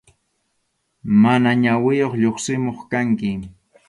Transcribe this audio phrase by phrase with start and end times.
[1.21, 3.31] Mana ñawiyuq lluqsimuq kanki.